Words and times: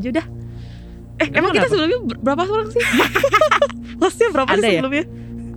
udahlah 0.00 0.08
berbaju 0.08 0.08
dah. 0.14 0.26
Eh, 1.18 1.26
Emang 1.26 1.34
emang, 1.34 1.50
kita 1.50 1.58
kenapa? 1.58 1.72
sebelumnya 1.74 1.98
ber- 2.00 2.20
berapa 2.22 2.42
orang 2.46 2.68
sih? 2.70 2.82
Hostnya 4.00 4.28
berapa 4.30 4.48
Ada 4.48 4.60
sih 4.60 4.70
ya? 4.70 4.78
sebelumnya? 4.78 5.04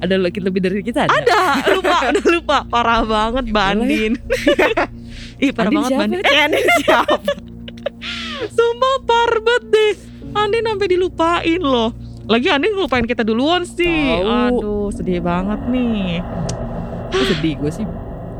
Ada 0.01 0.15
lebih 0.17 0.41
lebih 0.41 0.59
dari 0.59 0.81
kita 0.81 0.99
ada. 1.05 1.13
Ada, 1.13 1.41
lupa, 1.71 1.97
udah 2.09 2.25
lupa. 2.27 2.57
Parah 2.65 3.01
banget 3.03 3.43
Mbak 3.47 3.65
Boleh. 3.67 3.77
Andin. 3.77 4.13
Ih, 5.37 5.51
parah 5.53 5.69
Andin 5.69 5.77
banget? 5.77 5.91
Mbak 5.93 6.01
Andin. 6.03 6.19
Eh, 6.25 6.39
Andin 6.41 6.65
siapa? 6.81 7.15
Sumpah 8.57 8.95
parah 9.05 9.39
banget 9.39 9.63
deh. 9.69 9.93
Andin 10.33 10.63
sampai 10.65 10.87
dilupain 10.89 11.61
loh. 11.61 11.89
Lagi 12.25 12.47
Andin 12.49 12.73
ngelupain 12.73 13.05
kita 13.05 13.21
duluan 13.21 13.61
sih. 13.61 14.17
Tahu. 14.17 14.57
Aduh, 14.57 14.89
sedih 14.89 15.21
banget 15.21 15.61
nih. 15.69 16.25
Aku 17.13 17.23
sedih 17.29 17.53
gue 17.61 17.69
sih. 17.69 17.85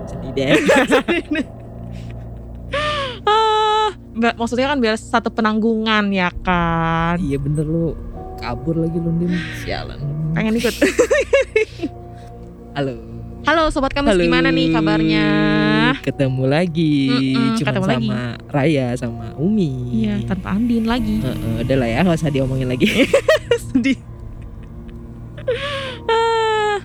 Sedih 0.09 0.31
deh. 0.34 0.58
Maksudnya 4.14 4.68
kan 4.68 4.78
biar 4.78 4.96
satu 4.96 5.30
penanggungan 5.30 6.12
ya 6.12 6.30
kan. 6.42 7.16
iya 7.18 7.36
bener 7.36 7.64
lu 7.64 7.96
kabur 8.38 8.76
lagi 8.76 8.96
lu 8.96 9.10
Din. 9.16 9.32
Sialan. 9.62 10.00
Pengen 10.34 10.54
ikut. 10.56 10.72
Halo. 12.76 12.94
Halo 13.42 13.68
sobat 13.68 13.92
kamus 13.92 14.16
gimana 14.16 14.48
nih 14.50 14.70
kabarnya? 14.70 15.26
Ketemu 16.00 16.44
lagi. 16.45 17.09
Mm-mm, 17.09 17.58
Cuma 17.58 17.66
ketemu 17.68 17.84
sama 17.84 17.90
lagi. 17.90 18.08
Raya 18.48 18.86
sama 18.95 19.26
Umi. 19.36 19.70
Iya, 19.98 20.14
tanpa 20.25 20.53
Andin 20.53 20.86
lagi. 20.86 21.20
Heeh, 21.20 21.53
udah 21.62 21.75
lah 21.75 21.88
ya, 21.90 21.98
gak 22.02 22.16
usah 22.16 22.30
diomongin 22.30 22.68
lagi. 22.68 22.86
Sedih. 23.68 23.98
Ah, 26.03 26.78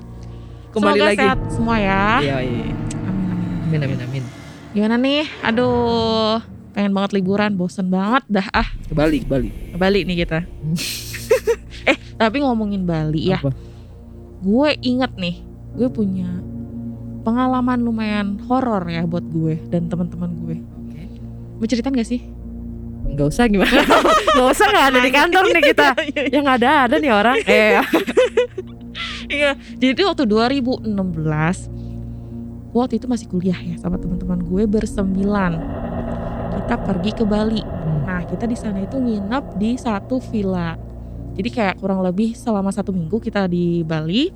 Kembali 0.70 0.96
semoga 0.96 1.06
lagi. 1.06 1.18
sehat 1.18 1.38
semua 1.48 1.76
ya. 1.78 2.04
Iya, 2.20 2.36
iya. 2.40 2.64
Amin, 3.00 3.30
amin. 3.30 3.62
Amin, 3.62 3.80
amin, 3.80 3.98
amin. 4.02 4.24
Gimana 4.72 4.94
nih? 4.96 5.24
Aduh, 5.42 6.40
pengen 6.76 6.92
banget 6.92 7.16
liburan, 7.16 7.56
bosen 7.56 7.88
banget 7.88 8.28
dah 8.28 8.44
ah. 8.52 8.68
Ke 8.84 8.92
Bali, 8.92 9.24
ke 9.24 9.28
Bali. 9.32 9.48
Ke 9.72 9.76
Bali 9.80 10.04
nih 10.04 10.16
kita. 10.28 10.44
eh, 11.90 11.96
tapi 12.20 12.44
ngomongin 12.44 12.84
Bali 12.84 13.32
ya. 13.32 13.40
Apa? 13.40 13.56
Gue 14.44 14.76
inget 14.84 15.16
nih, 15.16 15.40
gue 15.72 15.88
punya 15.88 16.28
pengalaman 17.24 17.80
lumayan 17.80 18.36
horor 18.44 18.84
ya 18.92 19.08
buat 19.08 19.24
gue 19.24 19.56
dan 19.72 19.88
teman-teman 19.88 20.30
gue. 20.44 20.56
Oke. 20.84 21.00
Mau 21.56 21.64
ceritain 21.64 21.96
gak 21.96 22.04
sih? 22.04 22.20
Gak 23.16 23.32
usah 23.32 23.48
gimana? 23.48 23.80
Gak 24.36 24.48
usah 24.52 24.68
gak 24.68 24.86
ada 24.92 24.98
di 25.00 25.08
kantor 25.08 25.44
nih 25.48 25.62
kita. 25.72 25.88
Yang 26.36 26.46
ada 26.60 26.68
ada 26.84 26.94
nih 27.00 27.08
orang. 27.10 27.40
Eh, 27.48 27.80
Iya, 29.26 29.58
jadi 29.76 30.06
waktu 30.06 30.22
2016 30.22 30.86
waktu 32.70 32.94
itu 33.00 33.06
masih 33.08 33.26
kuliah 33.26 33.58
ya 33.58 33.74
sama 33.80 33.98
teman-teman 33.98 34.38
gue 34.44 34.62
bersembilan. 34.70 35.52
Kita 36.66 36.82
pergi 36.82 37.10
ke 37.14 37.22
Bali. 37.22 37.62
Nah, 38.02 38.26
kita 38.26 38.42
di 38.42 38.58
sana 38.58 38.82
itu 38.82 38.98
nginep 38.98 39.54
di 39.54 39.78
satu 39.78 40.18
villa. 40.18 40.74
Jadi 41.38 41.48
kayak 41.54 41.78
kurang 41.78 42.02
lebih 42.02 42.34
selama 42.34 42.74
satu 42.74 42.90
minggu 42.90 43.22
kita 43.22 43.46
di 43.46 43.86
Bali 43.86 44.34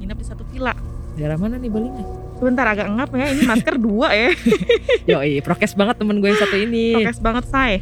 nginep 0.00 0.16
di 0.16 0.26
satu 0.26 0.40
villa. 0.48 0.72
daerah 1.16 1.40
mana 1.40 1.56
nih 1.56 1.72
Balinya? 1.72 2.04
Sebentar 2.36 2.68
agak 2.68 2.92
ngap 2.92 3.08
ya, 3.16 3.32
ini 3.32 3.42
masker 3.48 3.76
dua 3.80 4.12
ya. 4.12 4.32
Yoi, 5.16 5.40
prokes 5.40 5.72
banget 5.72 5.96
temen 5.96 6.20
gue 6.20 6.28
yang 6.28 6.40
satu 6.40 6.56
ini. 6.60 6.96
Prokes 6.96 7.20
banget 7.24 7.44
say. 7.48 7.80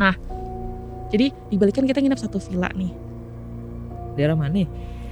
Nah, 0.00 0.16
jadi 1.08 1.32
di 1.32 1.56
Bali 1.56 1.72
kan 1.72 1.84
kita 1.84 2.00
nginep 2.00 2.20
satu 2.20 2.40
villa 2.40 2.72
nih. 2.72 2.92
Daerah 4.16 4.36
mana? 4.36 4.64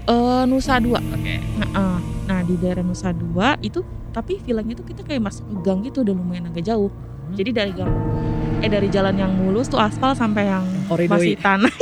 Eh 0.09 0.45
Nusa 0.49 0.81
Dua. 0.81 1.01
Oke. 1.01 1.37
Nah, 1.61 1.69
eh, 1.69 2.01
nah 2.25 2.41
di 2.41 2.57
daerah 2.57 2.81
Nusa 2.81 3.13
Dua 3.13 3.61
itu 3.61 3.85
tapi 4.13 4.41
villanya 4.41 4.73
itu 4.73 4.85
kita 4.85 5.05
kayak 5.05 5.21
masuk 5.21 5.45
gang 5.61 5.85
gitu 5.85 6.01
udah 6.01 6.17
lumayan 6.17 6.49
agak 6.49 6.65
jauh. 6.65 6.89
Hmm. 7.29 7.37
Jadi 7.37 7.51
dari 7.53 7.73
gang 7.77 7.93
eh 8.59 8.67
dari 8.67 8.91
jalan 8.91 9.15
yang 9.15 9.33
mulus 9.39 9.71
tuh 9.71 9.79
aspal 9.79 10.19
sampai 10.19 10.51
yang 10.51 10.67
Koridoi. 10.91 11.13
masih 11.13 11.35
tanah. 11.39 11.75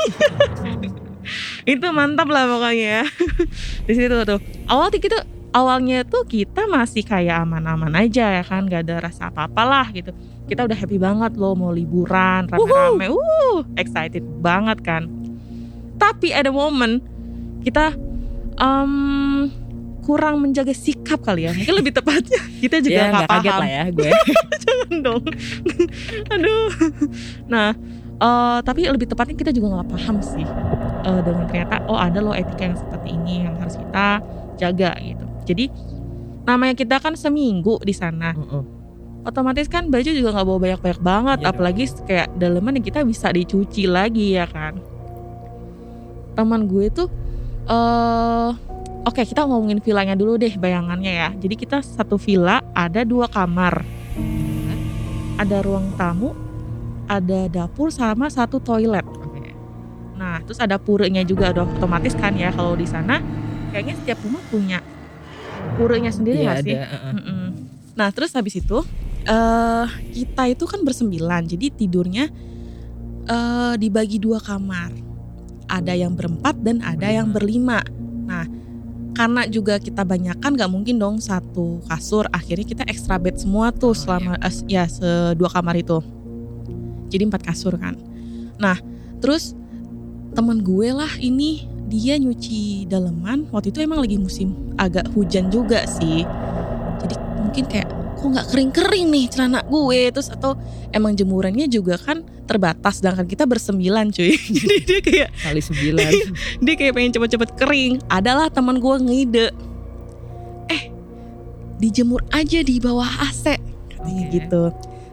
itu 1.72 1.86
mantap 1.90 2.28
lah 2.28 2.44
pokoknya 2.46 3.02
ya. 3.02 3.04
di 3.88 3.92
situ 3.96 4.12
tuh. 4.28 4.38
Awal 4.68 4.92
tuh 4.92 5.00
kita 5.00 5.18
awalnya 5.56 6.04
tuh 6.04 6.28
kita 6.28 6.68
masih 6.68 7.00
kayak 7.00 7.48
aman-aman 7.48 7.96
aja 7.96 8.28
ya 8.40 8.44
kan, 8.44 8.68
gak 8.68 8.84
ada 8.84 9.08
rasa 9.08 9.32
apa-apa 9.32 9.62
lah 9.64 9.86
gitu. 9.96 10.12
Kita 10.46 10.68
udah 10.68 10.76
happy 10.76 11.00
banget 11.00 11.32
loh 11.40 11.56
mau 11.56 11.72
liburan 11.72 12.46
rame-rame. 12.46 13.08
Uh, 13.08 13.64
excited 13.80 14.22
banget 14.44 14.78
kan. 14.84 15.08
Tapi 15.96 16.36
ada 16.36 16.52
momen 16.52 17.00
kita 17.64 17.96
em, 18.60 18.92
kurang 20.06 20.38
menjaga 20.38 20.70
sikap 20.70 21.18
kali 21.18 21.50
ya. 21.50 21.52
Mungkin 21.52 21.74
lebih 21.82 21.92
tepatnya 21.98 22.38
kita 22.62 22.78
juga 22.78 22.94
Ya 22.94 23.10
nggak 23.10 23.26
kaget 23.26 23.50
paham 23.50 23.62
lah 23.62 23.68
ya 23.68 23.84
gue. 23.90 24.10
dong. 25.06 25.24
Aduh. 26.30 26.68
Nah, 27.50 27.68
eh, 28.22 28.58
tapi 28.62 28.86
lebih 28.86 29.10
tepatnya 29.10 29.34
kita 29.34 29.50
juga 29.50 29.82
nggak 29.82 29.88
paham 29.90 30.16
sih 30.22 30.46
eh, 31.02 31.20
dengan 31.26 31.44
ternyata 31.50 31.82
oh 31.90 31.98
ada 31.98 32.22
loh 32.22 32.30
etika 32.38 32.70
yang 32.70 32.78
seperti 32.78 33.08
ini 33.18 33.42
yang 33.42 33.58
harus 33.58 33.74
kita 33.74 34.22
jaga 34.62 34.94
gitu. 35.02 35.26
Jadi 35.46 35.64
namanya 36.46 36.74
kita 36.78 37.02
kan 37.02 37.18
seminggu 37.18 37.82
di 37.82 37.90
sana, 37.90 38.30
Heeh. 38.30 38.62
otomatis 39.26 39.66
kan 39.66 39.90
baju 39.90 40.06
juga 40.06 40.30
nggak 40.30 40.46
bawa 40.46 40.58
banyak-banyak 40.62 41.00
banget, 41.02 41.38
Iya 41.42 41.50
apalagi 41.50 41.84
kayak 42.06 42.28
daleman 42.38 42.78
yang 42.78 42.86
kita 42.86 43.02
bisa 43.02 43.34
dicuci 43.34 43.90
lagi 43.90 44.38
ya 44.38 44.46
kan. 44.46 44.78
Teman 46.38 46.70
gue 46.70 46.86
tuh 46.94 47.10
eh 47.66 48.50
Oke 49.06 49.22
kita 49.22 49.46
ngomongin 49.46 49.78
villanya 49.78 50.18
dulu 50.18 50.34
deh 50.34 50.58
bayangannya 50.58 51.12
ya 51.14 51.28
Jadi 51.38 51.54
kita 51.54 51.78
satu 51.78 52.18
villa 52.18 52.58
ada 52.74 53.06
dua 53.06 53.30
kamar 53.30 53.86
ada 55.36 55.60
ruang 55.60 55.92
tamu, 56.00 56.32
ada 57.06 57.46
dapur 57.52 57.92
sama 57.92 58.32
satu 58.32 58.56
toilet. 58.58 59.04
Oke. 59.04 59.52
Nah, 60.16 60.40
terus 60.42 60.58
ada 60.58 60.80
purenya 60.80 61.22
juga 61.22 61.52
udah 61.52 61.76
otomatis 61.76 62.16
kan 62.16 62.32
ya 62.34 62.50
kalau 62.50 62.72
di 62.74 62.88
sana 62.88 63.20
kayaknya 63.70 63.94
setiap 64.00 64.18
rumah 64.24 64.42
punya 64.48 64.80
purenya 65.76 66.10
sendiri 66.10 66.40
nggak 66.48 66.64
sih? 66.64 66.72
ada. 66.72 67.12
Mm-mm. 67.12 67.46
Nah, 67.96 68.08
terus 68.12 68.32
habis 68.32 68.56
itu 68.56 68.80
eh 69.26 69.86
kita 70.16 70.48
itu 70.48 70.64
kan 70.64 70.80
bersembilan, 70.80 71.44
jadi 71.44 71.66
tidurnya 71.68 72.32
eh 73.28 73.74
dibagi 73.76 74.16
dua 74.16 74.40
kamar. 74.40 75.04
Ada 75.66 75.98
yang 75.98 76.14
berempat 76.14 76.62
dan 76.62 76.78
ada 76.80 77.10
yang 77.10 77.34
berlima. 77.34 77.82
Nah, 78.26 78.46
karena 79.16 79.48
juga 79.48 79.80
kita 79.80 80.04
banyakan 80.04 80.60
nggak 80.60 80.68
mungkin 80.68 81.00
dong 81.00 81.16
satu 81.24 81.80
kasur. 81.88 82.28
Akhirnya 82.28 82.68
kita 82.68 82.84
extra 82.84 83.16
bed 83.16 83.40
semua 83.40 83.72
tuh 83.72 83.88
Oh, 83.90 83.96
selama 83.96 84.36
eh, 84.44 84.54
ya 84.68 84.84
sedua 84.84 85.48
kamar 85.48 85.80
itu. 85.80 86.04
Jadi 87.08 87.22
empat 87.24 87.48
kasur 87.48 87.72
kan. 87.80 87.96
Nah, 88.60 88.76
terus 89.24 89.56
teman 90.36 90.60
gue 90.60 90.92
lah 90.92 91.08
ini 91.16 91.64
dia 91.88 92.20
nyuci 92.20 92.84
daleman. 92.92 93.48
Waktu 93.48 93.72
itu 93.72 93.80
emang 93.80 94.04
lagi 94.04 94.20
musim 94.20 94.52
agak 94.76 95.08
hujan 95.16 95.48
juga 95.48 95.88
sih. 95.88 96.28
Jadi 97.00 97.14
mungkin 97.40 97.64
kayak 97.72 97.88
kok 98.16 98.26
nggak 98.32 98.46
kering-kering 98.48 99.06
nih 99.12 99.24
celana 99.28 99.60
gue? 99.62 100.00
Terus 100.10 100.32
atau 100.32 100.56
emang 100.90 101.12
jemurannya 101.12 101.68
juga 101.68 102.00
kan 102.00 102.24
terbatas 102.48 103.04
sedangkan 103.04 103.28
kita 103.28 103.44
bersembilan 103.44 104.08
cuy. 104.10 104.32
Jadi 104.56 104.76
dia 104.88 105.00
kayak 105.04 105.28
Kali 105.36 105.60
sembilan. 105.60 106.10
dia 106.64 106.74
kayak 106.74 106.92
pengen 106.96 107.12
cepet-cepet 107.12 107.50
kering. 107.60 107.92
Adalah 108.08 108.48
teman 108.48 108.80
gue 108.80 108.96
ngide. 108.96 109.46
Eh 110.72 110.82
dijemur 111.76 112.24
aja 112.32 112.64
di 112.64 112.80
bawah 112.80 113.08
AC 113.28 113.60
katanya 113.92 114.24
Oke. 114.24 114.32
gitu. 114.32 114.62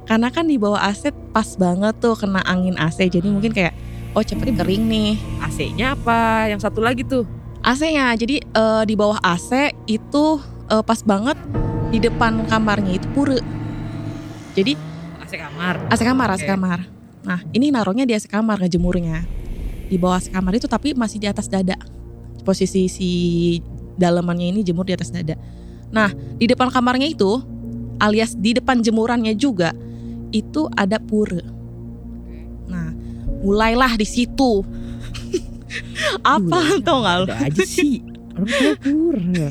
Karena 0.04 0.28
kan 0.32 0.48
di 0.48 0.56
bawah 0.56 0.80
AC 0.80 1.12
pas 1.36 1.48
banget 1.60 1.96
tuh 2.00 2.16
kena 2.16 2.44
angin 2.48 2.76
AC 2.80 3.08
jadi 3.08 3.28
mungkin 3.28 3.52
kayak 3.52 3.76
oh 4.16 4.24
cepet 4.24 4.56
kering 4.56 4.88
nih. 4.88 5.20
AC-nya 5.44 6.00
apa? 6.00 6.48
Yang 6.48 6.70
satu 6.70 6.80
lagi 6.80 7.04
tuh. 7.04 7.28
AC-nya 7.64 8.16
jadi 8.16 8.44
eh, 8.44 8.84
di 8.88 8.96
bawah 8.96 9.20
AC 9.24 9.72
itu 9.88 10.40
eh, 10.72 10.84
pas 10.84 11.00
banget 11.04 11.40
di 11.94 12.02
depan 12.02 12.50
kamarnya 12.50 12.98
itu 12.98 13.06
pura 13.14 13.38
jadi 14.54 14.74
AC 15.22 15.34
kamar. 15.38 15.76
AC 15.90 16.02
kamar, 16.06 16.28
AC 16.30 16.42
Oke. 16.46 16.50
kamar. 16.50 16.80
Nah, 17.26 17.40
ini 17.54 17.74
naruhnya 17.74 18.06
di 18.06 18.14
AC 18.14 18.30
kamar 18.30 18.62
ngejemurnya. 18.62 19.26
Di 19.90 19.98
bawah 19.98 20.22
AC 20.22 20.30
kamar 20.30 20.54
itu 20.54 20.70
tapi 20.70 20.94
masih 20.94 21.18
di 21.18 21.26
atas 21.26 21.50
dada. 21.50 21.74
Posisi 22.46 22.86
si 22.86 23.10
dalamannya 23.98 24.54
ini 24.54 24.62
jemur 24.62 24.86
di 24.86 24.94
atas 24.94 25.10
dada. 25.10 25.34
Nah, 25.90 26.14
di 26.38 26.46
depan 26.46 26.70
kamarnya 26.70 27.10
itu 27.10 27.42
alias 27.98 28.38
di 28.38 28.54
depan 28.54 28.86
jemurannya 28.86 29.34
juga 29.34 29.74
itu 30.30 30.70
ada 30.78 31.02
pura. 31.02 31.42
Nah, 32.70 32.94
mulailah 33.42 33.98
di 33.98 34.06
situ. 34.06 34.62
Apa 36.22 36.78
tau 36.86 37.02
gak 37.02 37.16
lu? 37.22 37.26
Ada 37.26 37.50
aja 37.50 37.64
sih. 37.66 38.06
Orang 38.38 38.78
pura. 38.82 39.50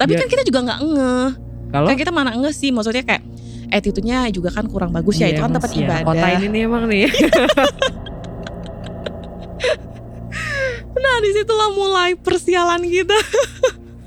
Tapi 0.00 0.10
Biar- 0.12 0.20
kan 0.24 0.28
kita 0.32 0.42
juga 0.48 0.60
nggak 0.64 0.80
ngeh. 0.80 1.30
Kalau 1.74 1.90
Kan 1.90 1.98
kita 1.98 2.14
mana 2.14 2.38
ngeh 2.38 2.54
sih, 2.54 2.70
maksudnya 2.70 3.02
kayak 3.02 3.26
attitude-nya 3.74 4.30
juga 4.30 4.54
kan 4.54 4.70
kurang 4.70 4.94
bagus 4.94 5.18
ya. 5.18 5.26
Iya, 5.26 5.34
Itu 5.34 5.42
kan 5.42 5.50
tempat 5.58 5.70
sih 5.74 5.82
ya. 5.82 5.86
ibadah. 5.90 6.06
Kota 6.06 6.26
ini 6.38 6.46
nih 6.46 6.60
emang 6.70 6.84
nih. 6.86 7.10
Nah 10.94 11.20
di 11.20 11.30
situlah 11.34 11.70
mulai 11.74 12.14
persialan 12.14 12.80
kita. 12.86 13.18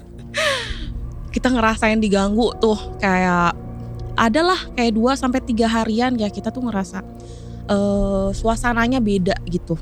kita 1.35 1.53
ngerasain 1.53 1.99
diganggu 2.01 2.49
tuh 2.57 2.79
kayak 2.97 3.53
adalah 4.17 4.57
kayak 4.73 4.97
2 4.97 5.13
sampai 5.13 5.43
tiga 5.45 5.69
harian 5.69 6.17
ya 6.17 6.31
kita 6.33 6.49
tuh 6.49 6.65
ngerasa 6.65 7.05
eh 7.69 8.29
suasananya 8.33 8.97
beda 9.03 9.35
gitu. 9.45 9.77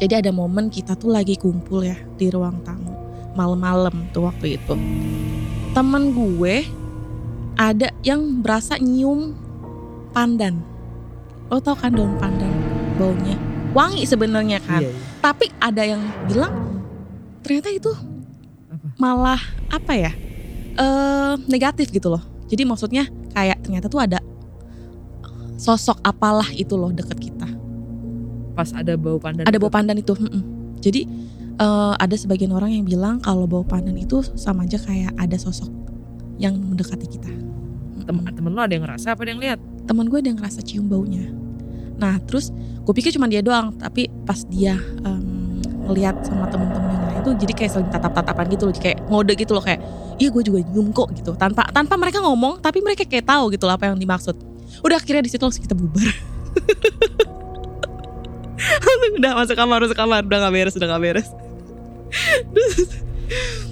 Jadi 0.00 0.14
ada 0.16 0.30
momen 0.32 0.72
kita 0.72 0.96
tuh 0.96 1.12
lagi 1.12 1.36
kumpul 1.36 1.84
ya 1.84 1.98
di 2.16 2.32
ruang 2.32 2.62
tamu 2.64 2.94
malam-malam 3.36 4.08
tuh 4.14 4.30
waktu 4.30 4.56
itu. 4.56 4.74
Temen 5.76 6.16
gue 6.16 6.64
ada 7.56 7.90
yang 8.06 8.42
berasa 8.42 8.76
nyium 8.78 9.34
pandan. 10.14 10.62
Lo 11.50 11.58
tau 11.58 11.74
kan 11.74 11.94
daun 11.94 12.14
pandan 12.20 12.50
baunya 13.00 13.50
wangi 13.72 14.04
sebenarnya 14.04 14.58
kan. 14.62 14.82
Iya, 14.82 14.90
iya. 14.90 15.02
Tapi 15.22 15.46
ada 15.56 15.82
yang 15.86 16.02
bilang 16.26 16.52
ternyata 17.40 17.70
itu 17.72 17.92
malah 19.00 19.40
apa 19.70 19.94
ya? 19.96 20.12
eh 20.70 21.34
negatif 21.50 21.90
gitu 21.90 22.08
loh. 22.12 22.22
Jadi 22.46 22.62
maksudnya 22.66 23.06
kayak 23.34 23.62
ternyata 23.62 23.86
tuh 23.90 24.00
ada 24.02 24.18
sosok 25.58 25.98
apalah 26.02 26.46
itu 26.54 26.74
loh 26.78 26.94
deket 26.94 27.18
kita. 27.18 27.48
Pas 28.54 28.70
ada 28.74 28.94
bau 28.94 29.18
pandan. 29.18 29.46
Ada 29.46 29.58
itu. 29.58 29.62
bau 29.62 29.72
pandan 29.72 29.96
itu. 29.98 30.12
mm-mm. 30.14 30.42
Jadi 30.80 31.04
eh, 31.58 31.94
ada 31.98 32.16
sebagian 32.16 32.54
orang 32.54 32.74
yang 32.74 32.84
bilang 32.86 33.18
kalau 33.20 33.44
bau 33.44 33.66
pandan 33.66 33.98
itu 33.98 34.22
sama 34.38 34.64
aja 34.64 34.78
kayak 34.80 35.12
ada 35.18 35.36
sosok 35.36 35.89
yang 36.40 36.56
mendekati 36.56 37.06
kita. 37.06 37.28
Tem 38.08 38.16
Mm-mm. 38.16 38.32
temen 38.32 38.52
lo 38.56 38.64
ada 38.64 38.72
yang 38.72 38.88
ngerasa 38.88 39.12
apa 39.12 39.20
ada 39.28 39.30
yang 39.36 39.42
lihat? 39.44 39.60
Teman 39.84 40.08
gue 40.08 40.18
ada 40.18 40.28
yang 40.32 40.38
ngerasa 40.40 40.64
cium 40.64 40.88
baunya. 40.88 41.28
Nah 42.00 42.16
terus 42.24 42.48
gue 42.56 42.94
pikir 42.96 43.12
cuma 43.12 43.28
dia 43.28 43.44
doang, 43.44 43.76
tapi 43.76 44.08
pas 44.24 44.40
dia 44.48 44.80
em, 45.04 45.60
ngeliat 45.84 46.24
sama 46.24 46.48
temen-temen 46.48 46.96
yang 46.96 47.04
lain 47.12 47.20
tuh 47.20 47.34
jadi 47.36 47.52
kayak 47.52 47.70
saling 47.76 47.90
tatap-tatapan 47.92 48.44
gitu 48.56 48.64
loh, 48.66 48.74
kayak 48.74 48.98
ngode 49.12 49.36
gitu 49.36 49.52
loh 49.52 49.60
kayak 49.60 49.84
iya 50.16 50.32
gue 50.32 50.42
juga 50.42 50.64
nyium 50.64 50.88
kok 50.96 51.12
gitu. 51.12 51.36
Tanpa 51.36 51.68
tanpa 51.68 52.00
mereka 52.00 52.24
ngomong, 52.24 52.64
tapi 52.64 52.80
mereka 52.80 53.04
kayak 53.04 53.28
tahu 53.28 53.52
gitu 53.52 53.68
loh 53.68 53.76
apa 53.76 53.92
yang 53.92 54.00
dimaksud. 54.00 54.34
Udah 54.80 54.96
akhirnya 54.96 55.28
di 55.28 55.30
situ 55.30 55.44
langsung 55.44 55.60
kita 55.60 55.76
bubar. 55.76 56.08
udah 59.20 59.32
masuk 59.36 59.56
kamar, 59.56 59.78
masuk 59.84 59.98
kamar, 59.98 60.24
udah 60.24 60.38
gak 60.48 60.52
beres, 60.52 60.74
udah 60.76 60.88
gak 60.88 61.02
beres. 61.02 61.28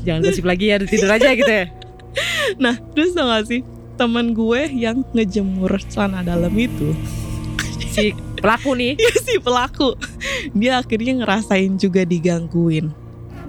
Jangan 0.05 0.21
gosip 0.23 0.45
lagi 0.45 0.71
ya, 0.71 0.77
tidur 0.83 1.11
aja 1.11 1.33
gitu 1.33 1.49
ya. 1.49 1.67
Nah 2.63 2.77
terus 2.95 3.13
tau 3.13 3.29
gak 3.29 3.47
sih? 3.49 3.61
Temen 3.99 4.31
gue 4.33 4.61
yang 4.71 5.03
ngejemur 5.11 5.75
celana 5.91 6.23
dalam 6.23 6.55
itu. 6.55 6.95
Si 7.91 8.15
pelaku 8.39 8.79
nih. 8.79 8.95
Iya 8.95 9.15
si 9.19 9.35
pelaku. 9.43 9.99
Dia 10.55 10.79
akhirnya 10.79 11.25
ngerasain 11.25 11.77
juga 11.77 12.07
digangguin. 12.07 12.95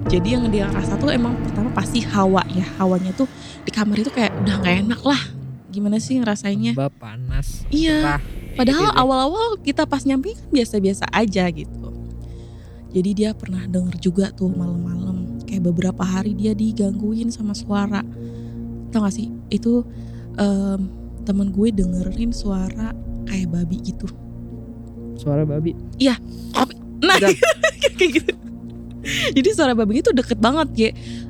Jadi 0.10 0.28
yang 0.32 0.48
dia 0.50 0.72
rasa 0.72 0.96
tuh 0.96 1.12
emang 1.12 1.38
pertama 1.44 1.70
pasti 1.76 2.02
hawa 2.02 2.42
ya. 2.50 2.66
Hawanya 2.82 3.14
tuh 3.14 3.30
di 3.68 3.72
kamar 3.72 4.02
itu 4.02 4.10
kayak 4.10 4.34
udah 4.42 4.56
nggak 4.64 4.76
enak 4.90 5.02
lah. 5.06 5.22
Gimana 5.70 6.02
sih 6.02 6.18
ngerasainnya? 6.18 6.74
Mbak 6.74 6.94
panas. 6.98 7.68
iya. 7.70 8.18
Cerah. 8.18 8.22
padahal 8.58 8.90
Gitu 8.92 9.00
awal-awal 9.00 9.48
kita 9.62 9.86
pas 9.86 10.04
nyampe 10.04 10.34
kan 10.34 10.50
biasa-biasa 10.50 11.06
aja 11.14 11.46
gitu. 11.54 11.94
Jadi 12.90 13.10
dia 13.14 13.38
pernah 13.38 13.70
denger 13.70 14.02
juga 14.02 14.34
tuh 14.34 14.50
malam-malam. 14.50 15.46
Kayak 15.46 15.70
beberapa 15.70 16.02
hari 16.02 16.34
dia 16.34 16.58
digangguin 16.58 17.30
sama 17.30 17.54
suara 17.54 18.02
tau 18.90 19.06
gak 19.06 19.16
sih 19.16 19.30
itu 19.54 19.86
em, 20.38 20.90
temen 21.24 21.54
gue 21.54 21.70
dengerin 21.70 22.34
suara 22.34 22.94
kayak 23.30 23.54
babi 23.54 23.78
gitu 23.86 24.10
suara 25.20 25.44
babi. 25.44 25.76
Nah, 27.04 27.20
Udah. 27.20 27.32
kayak 28.00 28.12
gitu. 28.24 28.32
Jadi 29.36 29.50
suara 29.56 29.76
babinya 29.76 30.12
tuh 30.12 30.16
deket 30.16 30.40
banget 30.40 30.70
ya. 30.76 30.90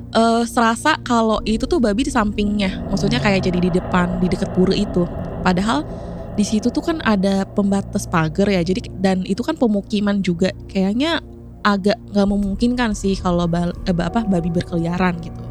Eh, 0.09 0.43
serasa 0.49 0.97
kalau 1.05 1.37
itu 1.45 1.69
tuh 1.69 1.77
babi 1.77 2.05
di 2.05 2.13
sampingnya, 2.13 2.89
maksudnya 2.89 3.21
kayak 3.21 3.45
jadi 3.45 3.59
di 3.61 3.71
depan, 3.73 4.17
di 4.17 4.29
deket 4.29 4.49
pura 4.57 4.73
itu. 4.73 5.05
Padahal 5.45 5.85
di 6.33 6.45
situ 6.45 6.73
tuh 6.73 6.81
kan 6.81 6.97
ada 7.05 7.45
pembatas 7.45 8.09
pagar 8.09 8.49
ya. 8.49 8.61
Jadi 8.65 8.89
dan 8.97 9.21
itu 9.25 9.45
kan 9.45 9.53
pemukiman 9.53 10.21
juga. 10.25 10.49
Kayaknya 10.69 11.21
agak 11.61 11.97
nggak 12.13 12.27
memungkinkan 12.29 12.97
sih 12.97 13.13
kalau 13.17 13.45
bal- 13.45 13.75
eh, 13.85 13.93
apa 13.93 14.25
babi 14.25 14.49
berkeliaran 14.49 15.21
gitu. 15.21 15.41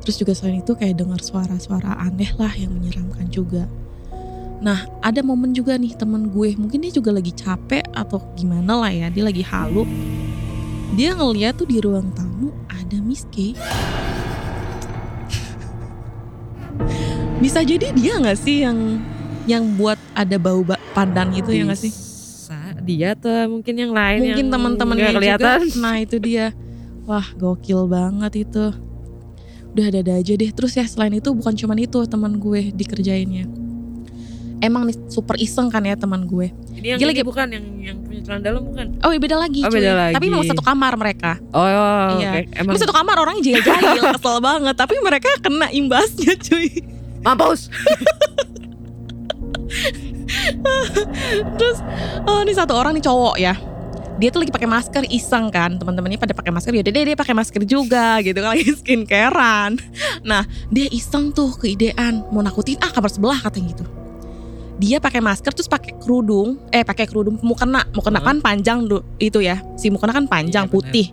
Terus 0.00 0.16
juga 0.16 0.32
selain 0.32 0.60
itu 0.60 0.72
kayak 0.72 0.96
dengar 0.96 1.20
suara-suara 1.20 1.96
aneh 2.00 2.32
lah 2.40 2.52
yang 2.56 2.72
menyeramkan 2.72 3.28
juga. 3.28 3.68
Nah 4.60 4.84
ada 5.00 5.20
momen 5.20 5.52
juga 5.52 5.76
nih 5.76 5.96
temen 5.96 6.28
gue 6.28 6.52
mungkin 6.56 6.84
dia 6.84 6.92
juga 6.92 7.12
lagi 7.12 7.32
capek 7.32 7.84
atau 7.92 8.20
gimana 8.36 8.76
lah 8.76 8.92
ya 8.92 9.08
dia 9.08 9.24
lagi 9.24 9.40
halu. 9.40 9.84
Dia 10.96 11.16
ngeliat 11.16 11.56
tuh 11.56 11.64
di 11.64 11.80
ruang 11.80 12.12
tamu 12.12 12.52
ada 12.68 12.96
Miss 13.00 13.24
K. 13.28 13.56
Bisa 17.40 17.64
jadi 17.64 17.92
dia 17.96 18.20
nggak 18.20 18.36
sih 18.36 18.64
yang 18.64 19.00
yang 19.48 19.64
buat 19.80 19.96
ada 20.12 20.36
bau 20.36 20.60
ba- 20.60 20.80
pandan 20.92 21.32
gitu 21.32 21.56
ya 21.56 21.64
nggak 21.64 21.80
sih? 21.80 21.92
Dia 22.84 23.16
tuh 23.16 23.48
mungkin 23.48 23.74
yang 23.76 23.92
lain 23.92 24.20
Mungkin 24.24 24.44
yang 24.44 24.52
teman-temannya 24.52 25.08
juga. 25.08 25.16
kelihatan. 25.20 25.60
Nah 25.80 25.94
itu 26.00 26.16
dia. 26.20 26.52
Wah 27.08 27.26
gokil 27.36 27.88
banget 27.88 28.44
itu. 28.44 28.66
Udah 29.70 29.84
ada-ada 29.86 30.12
aja 30.16 30.32
deh. 30.32 30.50
Terus 30.50 30.72
ya 30.72 30.84
selain 30.84 31.12
itu 31.12 31.30
bukan 31.30 31.54
cuman 31.54 31.78
itu 31.78 31.98
teman 32.04 32.36
gue 32.36 32.70
dikerjainnya. 32.70 33.46
Emang 34.60 34.84
nih 34.84 34.96
super 35.08 35.34
iseng 35.34 35.66
kan 35.66 35.80
ya 35.80 35.94
teman 35.94 36.24
gue. 36.24 36.52
Ini 36.74 36.92
yang 36.92 36.98
Dia 37.00 37.08
ini 37.08 37.22
bukan 37.22 37.46
yang 37.48 37.64
yang 37.80 37.96
punya 38.02 38.20
celana 38.20 38.42
dalam 38.42 38.62
bukan? 38.62 38.86
Oh 39.00 39.08
iya 39.08 39.16
beda 39.18 39.36
lagi 39.38 39.60
Oh, 39.60 39.68
cuy. 39.68 39.80
beda 39.80 39.92
lagi. 39.94 40.14
Tapi 40.14 40.26
memang 40.26 40.44
satu 40.44 40.60
kamar 40.60 40.92
mereka. 40.94 41.32
Oh, 41.50 41.64
Iya. 41.64 42.30
oke. 42.34 42.40
Emang 42.52 42.64
Emang 42.66 42.76
satu 42.76 42.92
kamar 42.92 43.16
orang 43.16 43.36
jahil-jahil 43.40 44.02
kesel 44.12 44.36
banget. 44.38 44.74
Tapi 44.74 44.94
mereka 44.98 45.28
kena 45.38 45.68
imbasnya 45.70 46.36
cuy. 46.36 46.68
mampus. 47.20 47.68
Terus 51.56 51.78
oh 52.22 52.40
ini 52.40 52.52
satu 52.52 52.72
orang 52.74 52.92
nih 52.92 53.04
cowok 53.04 53.36
ya. 53.36 53.54
Dia 54.20 54.28
tuh 54.28 54.44
lagi 54.44 54.52
pakai 54.52 54.68
masker 54.68 55.08
iseng 55.08 55.48
kan 55.48 55.80
teman-temannya 55.80 56.20
pada 56.20 56.36
pakai 56.36 56.52
masker 56.52 56.76
ya 56.76 56.84
deh 56.84 56.92
dia 56.92 57.16
pakai 57.16 57.32
masker 57.32 57.64
juga 57.64 58.20
gitu 58.20 58.36
kan 58.36 58.52
lagi 58.52 58.68
skincarean. 58.76 59.80
Nah 60.20 60.44
dia 60.68 60.92
iseng 60.92 61.32
tuh 61.32 61.56
keidean 61.56 62.20
mau 62.28 62.44
nakutin 62.44 62.76
ah 62.84 62.92
kamar 62.92 63.08
sebelah 63.08 63.40
katanya 63.40 63.72
gitu. 63.72 63.84
Dia 64.76 65.00
pakai 65.00 65.24
masker 65.24 65.56
terus 65.56 65.68
pakai 65.68 65.96
kerudung 65.96 66.60
eh 66.68 66.84
pakai 66.84 67.08
kerudung 67.08 67.40
mukena 67.40 67.88
mukena 67.92 68.20
Hmm. 68.20 68.28
kan 68.28 68.36
panjang 68.44 68.84
tuh 68.84 69.00
itu 69.16 69.40
ya 69.40 69.64
si 69.74 69.88
mukena 69.88 70.12
kan 70.12 70.28
panjang 70.28 70.68
Iya, 70.68 70.72
putih. 70.72 71.06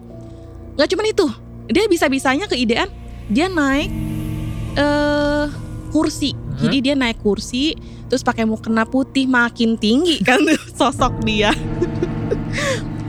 Nggak 0.75 0.87
cuman 0.91 1.05
itu 1.07 1.25
dia 1.67 1.83
bisa 1.87 2.11
bisanya 2.11 2.47
keidean 2.47 2.91
dia 3.31 3.47
naik 3.47 3.87
eh 4.75 5.47
kursi. 5.95 6.35
Hah? 6.35 6.67
Jadi 6.67 6.77
dia 6.83 6.95
naik 6.99 7.23
kursi 7.23 7.71
terus 8.07 8.19
pakai 8.19 8.43
mukena 8.43 8.83
putih 8.83 9.31
makin 9.31 9.79
tinggi 9.79 10.19
kan 10.19 10.43
sosok 10.79 11.23
dia. 11.23 11.55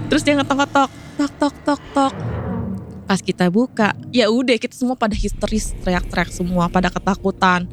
Terus 0.09 0.25
dia 0.25 0.35
ngetok-ngetok 0.41 0.91
tok 1.19 1.33
tok 1.38 1.55
tok 1.67 1.83
tok. 1.95 2.15
Pas 3.09 3.21
kita 3.25 3.49
buka, 3.49 3.97
ya 4.12 4.29
udah 4.29 4.61
kita 4.61 4.77
semua 4.77 4.93
pada 4.93 5.17
histeris 5.17 5.73
teriak-teriak 5.81 6.29
semua 6.29 6.69
pada 6.69 6.93
ketakutan. 6.93 7.65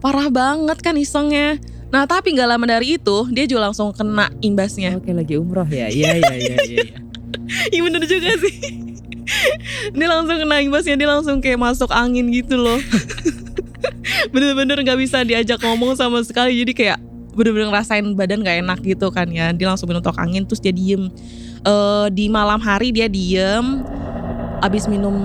Parah 0.00 0.32
banget 0.32 0.80
kan 0.80 0.96
isengnya. 0.96 1.60
Nah 1.90 2.06
tapi 2.06 2.32
nggak 2.32 2.48
lama 2.48 2.64
dari 2.64 2.96
itu 2.96 3.28
dia 3.28 3.44
juga 3.44 3.68
langsung 3.68 3.92
kena 3.92 4.32
imbasnya. 4.40 4.96
Oke 4.96 5.12
lagi 5.12 5.36
umroh 5.36 5.68
ya. 5.68 5.90
Iya 5.92 6.16
iya 6.16 6.32
iya 6.34 6.56
iya. 6.56 6.56
iya. 6.66 6.96
Iya 7.74 7.82
bener 7.82 8.02
juga 8.06 8.30
sih. 8.42 8.54
dia 9.94 10.06
langsung 10.06 10.38
kena 10.38 10.62
imbasnya 10.62 10.94
dia 10.98 11.08
langsung 11.10 11.38
kayak 11.42 11.58
masuk 11.58 11.90
angin 11.90 12.30
gitu 12.30 12.58
loh. 12.58 12.78
Bener-bener 14.34 14.82
nggak 14.82 14.98
bisa 14.98 15.22
diajak 15.22 15.58
ngomong 15.62 15.98
sama 15.98 16.22
sekali 16.22 16.62
jadi 16.62 16.72
kayak 16.74 16.98
bener-bener 17.34 17.70
ngerasain 17.70 18.02
badan 18.18 18.42
gak 18.42 18.58
enak 18.62 18.78
gitu 18.82 19.10
kan 19.10 19.30
ya. 19.30 19.50
Dia 19.54 19.66
langsung 19.70 19.90
minum 19.90 20.02
tok 20.02 20.18
angin 20.18 20.46
terus 20.46 20.62
dia 20.62 20.74
diem. 20.74 21.10
Eh, 21.60 22.06
di 22.16 22.32
malam 22.32 22.56
hari 22.60 22.88
dia 22.88 23.04
diem. 23.04 23.84
Abis 24.60 24.84
minum 24.88 25.16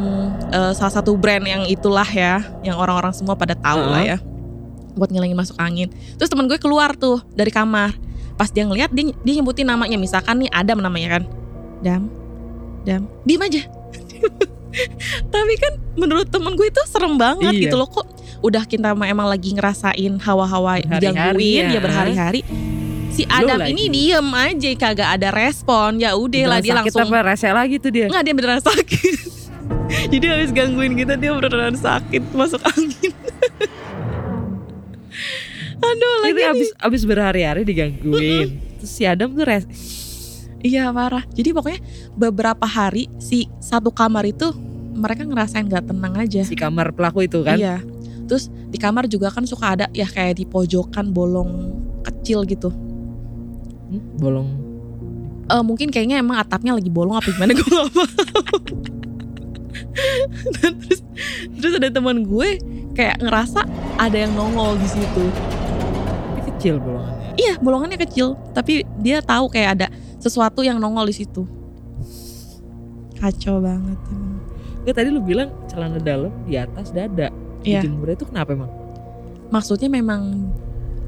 eh, 0.52 0.72
salah 0.76 0.92
satu 1.00 1.16
brand 1.16 1.44
yang 1.44 1.64
itulah 1.68 2.08
ya, 2.08 2.40
yang 2.64 2.80
orang-orang 2.80 3.12
semua 3.12 3.36
pada 3.36 3.52
tahu 3.56 3.84
lah 3.84 4.16
ya, 4.16 4.18
buat 4.96 5.12
ngilangin 5.12 5.36
masuk 5.36 5.60
angin. 5.60 5.92
Terus 6.16 6.32
temen 6.32 6.48
gue 6.48 6.56
keluar 6.56 6.96
tuh 6.96 7.20
dari 7.36 7.52
kamar. 7.52 7.96
Pas 8.36 8.52
dia 8.52 8.64
ngeliat 8.68 8.92
dia, 8.92 9.12
dia 9.12 9.34
nyebutin 9.40 9.68
namanya, 9.68 9.96
misalkan 9.96 10.44
nih 10.44 10.52
Adam 10.52 10.80
namanya 10.84 11.20
kan, 11.20 11.24
Dam, 11.84 12.04
Dam, 12.84 13.08
diem 13.28 13.44
aja. 13.44 13.62
Tapi 15.36 15.54
kan 15.56 15.74
menurut 15.96 16.28
temen 16.28 16.52
gue 16.56 16.68
itu 16.68 16.82
serem 16.88 17.16
banget 17.16 17.52
Iya. 17.56 17.64
gitu 17.68 17.76
loh 17.80 17.88
kok. 17.88 18.08
Udah 18.44 18.68
kita 18.68 18.92
emang 18.92 19.28
lagi 19.28 19.56
ngerasain 19.56 20.20
hawa-hawa 20.20 20.84
digangguin 20.84 21.72
ya. 21.72 21.76
ya 21.76 21.80
berhari-hari. 21.80 22.44
Si 23.16 23.24
Lu 23.24 23.32
Adam 23.32 23.64
lagi. 23.64 23.72
ini 23.72 23.88
diem 23.88 24.28
aja 24.36 24.70
kagak 24.76 25.10
ada 25.16 25.32
respon. 25.32 26.04
Ya 26.04 26.20
udah 26.20 26.52
lah 26.52 26.60
dia 26.60 26.76
sakit 26.76 26.92
langsung 26.92 27.08
apa 27.08 27.32
rese 27.32 27.48
lagi 27.48 27.80
tuh 27.80 27.96
dia. 27.96 28.12
Enggak 28.12 28.28
dia 28.28 28.34
beneran 28.36 28.60
sakit 28.60 29.18
Jadi 30.12 30.26
habis 30.28 30.52
gangguin 30.52 31.00
kita 31.00 31.16
dia 31.16 31.32
beneran 31.32 31.80
sakit 31.80 32.36
Masuk 32.36 32.60
angin 32.66 33.14
Aduh 35.86 36.16
lagi 36.26 36.42
nih. 36.42 36.50
abis 36.52 36.70
abis 36.76 37.02
berhari-hari 37.08 37.62
digangguin. 37.64 38.60
Terus 38.82 38.92
si 38.92 39.08
Adam 39.08 39.32
tuh 39.32 39.48
res 39.48 39.64
Iya 40.66 40.90
parah 40.92 41.24
Jadi 41.32 41.54
pokoknya 41.54 41.80
beberapa 42.18 42.66
hari 42.66 43.06
Si 43.22 43.46
satu 43.62 43.94
kamar 43.94 44.26
itu 44.26 44.50
Mereka 44.98 45.30
ngerasain 45.30 45.70
gak 45.70 45.94
tenang 45.94 46.18
aja 46.18 46.42
si 46.44 46.58
kamar 46.58 46.92
pelaku 46.92 47.30
itu 47.30 47.46
kan. 47.46 47.56
Iya 47.56 47.80
terus 48.26 48.50
di 48.74 48.82
kamar 48.82 49.06
juga 49.06 49.30
kan 49.30 49.46
suka 49.46 49.78
ada 49.78 49.86
ya 49.94 50.10
kayak 50.10 50.42
di 50.42 50.46
pojokan 50.50 51.14
bolong 51.14 51.78
kecil 52.02 52.42
gitu 52.46 52.74
Hmm, 53.86 54.04
bolong. 54.18 54.50
Eh 55.46 55.62
mungkin 55.62 55.94
kayaknya 55.94 56.20
emang 56.22 56.42
atapnya 56.42 56.74
lagi 56.74 56.90
bolong 56.90 57.22
apa 57.22 57.30
gimana 57.30 57.54
gue 57.58 57.68
gak 57.70 57.90
paham 57.94 58.64
Dan 60.58 60.72
terus 60.82 61.00
terus 61.62 61.74
ada 61.78 61.90
teman 61.94 62.26
gue 62.26 62.50
kayak 62.98 63.22
ngerasa 63.22 63.62
ada 64.02 64.18
yang 64.18 64.34
nongol 64.34 64.74
di 64.82 64.90
situ 64.90 65.24
Tapi 66.34 66.42
kecil 66.50 66.82
bolongannya. 66.82 67.30
iya 67.38 67.54
bolongannya 67.62 68.00
kecil 68.02 68.34
tapi 68.58 68.82
dia 69.00 69.22
tahu 69.22 69.46
kayak 69.52 69.70
ada 69.78 69.88
sesuatu 70.18 70.66
yang 70.66 70.82
nongol 70.82 71.06
di 71.06 71.14
situ 71.14 71.46
kacau 73.22 73.62
banget 73.62 74.00
emang 74.10 74.42
tadi 74.86 75.10
lu 75.14 75.22
bilang 75.22 75.50
celana 75.66 75.98
dalam 75.98 76.30
di 76.46 76.62
atas 76.62 76.94
dada. 76.94 77.34
Iya. 77.66 77.82
Dijemurnya 77.82 78.22
itu 78.22 78.26
kenapa 78.30 78.54
emang? 78.54 78.72
maksudnya 79.50 79.90
memang 79.90 80.50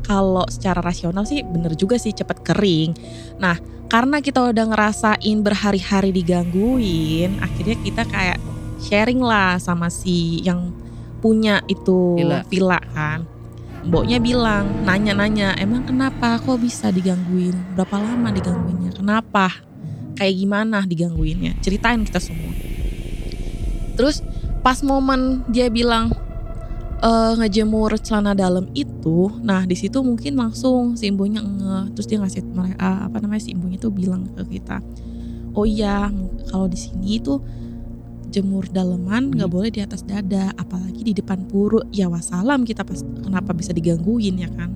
kalau 0.07 0.47
secara 0.47 0.79
rasional 0.79 1.27
sih 1.27 1.43
bener 1.43 1.75
juga 1.75 1.99
sih 1.99 2.15
cepet 2.15 2.39
kering. 2.47 2.95
Nah 3.43 3.59
karena 3.91 4.23
kita 4.23 4.51
udah 4.51 4.65
ngerasain 4.71 5.37
berhari-hari 5.43 6.15
digangguin, 6.15 7.43
akhirnya 7.43 7.77
kita 7.83 8.03
kayak 8.07 8.39
sharing 8.79 9.19
lah 9.19 9.59
sama 9.59 9.91
si 9.91 10.39
yang 10.43 10.71
punya 11.19 11.59
itu 11.67 12.15
Villa. 12.15 12.39
villa 12.47 12.79
kan. 12.95 13.27
Mboknya 13.87 14.19
bilang, 14.19 14.83
nanya-nanya, 14.83 15.55
emang 15.55 15.87
kenapa 15.87 16.35
kok 16.43 16.59
bisa 16.59 16.91
digangguin? 16.91 17.55
Berapa 17.71 17.95
lama 17.95 18.35
digangguinnya? 18.35 18.91
Kenapa? 18.91 19.63
Kayak 20.19 20.43
gimana 20.43 20.83
digangguinnya? 20.83 21.55
Ceritain 21.63 22.03
kita 22.03 22.19
semua. 22.19 22.51
Terus 23.95 24.19
pas 24.59 24.83
momen 24.83 25.47
dia 25.47 25.71
bilang 25.71 26.11
eh, 27.03 27.33
ngejemur 27.37 27.93
celana 28.01 28.33
dalam 28.33 28.69
itu, 28.73 29.29
nah 29.45 29.65
di 29.65 29.75
situ 29.77 30.01
mungkin 30.01 30.37
langsung 30.37 30.97
si 30.97 31.09
imbunya 31.09 31.41
nge, 31.41 31.93
terus 31.97 32.07
dia 32.09 32.17
ngasih 32.21 32.41
mereka 32.53 33.05
apa 33.05 33.17
namanya 33.21 33.41
si 33.43 33.53
imbunya 33.53 33.77
tuh 33.77 33.93
bilang 33.93 34.25
ke 34.33 34.57
kita, 34.57 34.81
oh 35.53 35.65
iya 35.65 36.09
kalau 36.49 36.65
di 36.65 36.79
sini 36.79 37.21
tuh 37.21 37.41
jemur 38.27 38.67
daleman 38.67 39.31
nggak 39.31 39.47
Hmm. 39.47 39.55
boleh 39.55 39.71
di 39.71 39.79
atas 39.79 40.03
dada, 40.03 40.51
apalagi 40.59 40.99
di 40.99 41.13
depan 41.15 41.47
puru. 41.47 41.79
Ya 41.95 42.11
wassalam 42.11 42.67
kita 42.67 42.83
pas 42.83 42.99
kenapa 43.23 43.55
bisa 43.55 43.71
digangguin 43.71 44.43
ya 44.43 44.51
kan? 44.51 44.75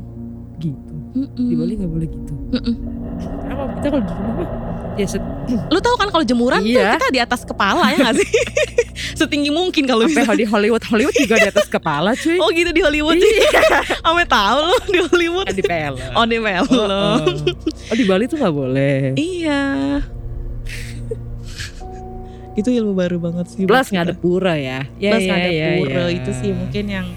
Gitu. 0.55 0.95
Mm-mm. 1.11 1.47
Di 1.51 1.55
Bali 1.59 1.73
nggak 1.75 1.91
boleh 1.91 2.07
gitu. 2.07 2.33
Mm-mm. 2.55 2.75
Kenapa 3.19 3.63
kita 3.75 3.87
kalau 3.91 4.03
di 4.07 4.13
rumah 4.15 4.33
mah 4.39 4.49
ya 4.95 5.05
set, 5.07 5.23
Lu 5.73 5.79
tahu 5.79 5.95
kan 5.95 6.11
kalau 6.11 6.23
jemuran 6.23 6.59
tuh 6.61 6.71
Iya. 6.75 6.95
kita 6.99 7.07
di 7.09 7.19
atas 7.19 7.41
kepala 7.43 7.91
ya 7.91 8.11
gak 8.11 8.15
sih? 8.19 8.29
Setinggi 9.19 9.49
mungkin 9.49 9.85
kalau 9.85 10.05
bisa. 10.05 10.25
di 10.33 10.45
Hollywood 10.45 10.83
Hollywood 10.83 11.15
juga 11.15 11.35
di 11.37 11.49
atas 11.49 11.67
kepala 11.69 12.13
cuy. 12.15 12.37
Oh 12.37 12.49
gitu 12.51 12.71
di 12.73 12.81
Hollywood. 12.81 13.17
Iya. 13.17 13.61
Ame 14.07 14.23
tahu 14.25 14.59
lo 14.65 14.77
di 14.87 14.99
Hollywood. 15.01 15.45
Kan 15.47 15.55
di 15.55 15.63
film. 15.63 15.99
Oh 16.15 16.25
di 16.25 16.37
film. 16.37 16.67
Oh, 16.71 16.85
oh. 16.85 17.17
Oh, 17.91 17.95
di 17.95 18.03
Bali 18.07 18.25
tuh 18.27 18.37
nggak 18.39 18.55
boleh. 18.55 19.13
Iya. 19.15 19.61
itu 22.59 22.67
ilmu 22.67 22.91
baru 22.93 23.17
banget 23.17 23.45
sih. 23.53 23.63
Plus 23.63 23.87
nggak 23.89 24.05
ada 24.11 24.15
pura 24.15 24.53
ya. 24.59 24.83
Ya, 24.99 25.15
Plus 25.15 25.23
ya, 25.23 25.29
nggak 25.31 25.39
ada 25.39 25.51
ya, 25.51 25.69
pura 25.79 26.03
ya. 26.03 26.07
itu 26.11 26.31
sih 26.35 26.51
mungkin 26.51 26.85
yang 26.87 27.07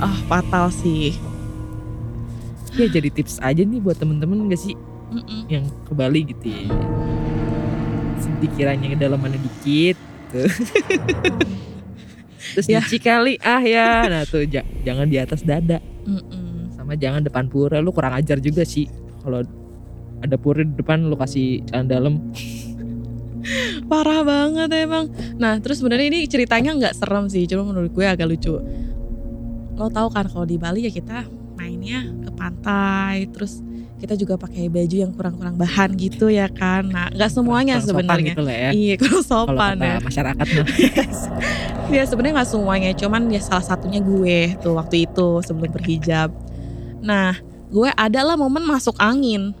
ah 0.00 0.16
fatal 0.26 0.72
sih. 0.72 1.14
Ya 2.72 2.88
jadi 2.88 3.12
tips 3.12 3.36
aja 3.44 3.60
nih 3.60 3.84
buat 3.84 4.00
temen-temen 4.00 4.48
gak 4.48 4.56
sih 4.56 4.72
Mm-mm. 5.12 5.40
yang 5.46 5.64
ke 5.84 5.92
Bali 5.92 6.20
gitu 6.24 6.46
ya. 6.48 6.64
Dikiranya 8.40 8.86
kedalamannya 8.92 9.38
dikit. 9.38 9.96
Tuh. 10.32 10.48
Terus 12.52 12.66
Ya. 12.66 12.82
nyuci 12.82 12.98
kali 12.98 13.38
ah 13.38 13.62
ya. 13.62 14.04
Nah 14.08 14.22
tuh 14.26 14.42
ja- 14.44 14.66
jangan 14.82 15.06
di 15.06 15.16
atas 15.16 15.40
dada. 15.40 15.78
Mm-mm. 16.02 16.74
Sama 16.74 16.96
jangan 16.96 17.22
depan 17.22 17.46
pura. 17.46 17.78
Lu 17.78 17.92
kurang 17.92 18.12
ajar 18.12 18.42
juga 18.42 18.66
sih. 18.66 18.88
Kalau 19.22 19.40
ada 20.18 20.36
pura 20.36 20.60
di 20.62 20.74
depan 20.74 21.06
lu 21.06 21.14
kasih 21.14 21.62
celana 21.64 21.86
dalam. 21.88 22.14
Parah 23.90 24.22
banget 24.22 24.70
emang. 24.72 25.10
Nah 25.36 25.58
terus 25.58 25.78
sebenarnya 25.78 26.06
ini 26.08 26.20
ceritanya 26.26 26.74
nggak 26.74 26.94
serem 26.94 27.26
sih, 27.26 27.44
cuma 27.46 27.66
menurut 27.66 27.90
gue 27.90 28.06
agak 28.06 28.26
lucu. 28.26 28.54
Lo 29.74 29.86
tahu 29.88 30.08
kan 30.10 30.26
kalau 30.26 30.46
di 30.46 30.56
Bali 30.56 30.86
ya 30.86 30.90
kita 30.90 31.26
mainnya 31.58 32.06
pantai, 32.42 33.30
terus 33.30 33.62
kita 34.02 34.18
juga 34.18 34.34
pakai 34.34 34.66
baju 34.66 34.96
yang 34.98 35.14
kurang-kurang 35.14 35.54
bahan 35.54 35.94
gitu 35.94 36.26
ya 36.26 36.50
kan. 36.50 36.90
Nah 36.90 37.06
nggak 37.14 37.30
semuanya 37.30 37.78
sebenarnya. 37.78 38.34
gitu 38.34 38.42
ya. 38.42 38.70
Iya 38.74 38.94
kurang 38.98 39.22
sopan 39.22 39.78
ya. 39.78 40.02
masyarakat. 40.02 40.46
Ya 41.92 42.08
sebenarnya 42.08 42.40
nggak 42.40 42.50
semuanya, 42.56 42.90
cuman 42.96 43.28
ya 43.28 43.36
salah 43.44 43.60
satunya 43.60 44.00
gue 44.00 44.56
tuh 44.64 44.80
waktu 44.80 45.04
itu 45.04 45.44
sebelum 45.44 45.68
berhijab. 45.76 46.32
Nah, 47.04 47.36
gue 47.68 47.90
adalah 47.92 48.32
momen 48.38 48.64
masuk 48.64 48.96
angin. 48.96 49.52